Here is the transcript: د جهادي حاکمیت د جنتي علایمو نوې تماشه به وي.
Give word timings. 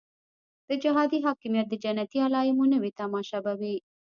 د 0.67 0.69
جهادي 0.83 1.19
حاکمیت 1.25 1.67
د 1.69 1.73
جنتي 1.83 2.19
علایمو 2.27 2.65
نوې 2.73 2.91
تماشه 2.99 3.37
به 3.45 3.53
وي. 3.59 3.75